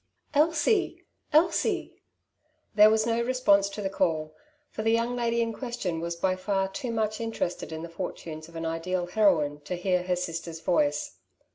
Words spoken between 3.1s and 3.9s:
response to the